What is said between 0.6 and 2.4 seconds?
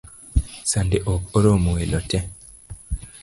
Sande ok oromo welo tee